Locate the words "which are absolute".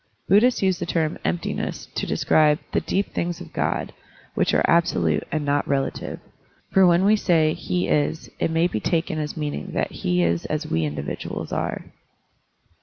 4.33-5.21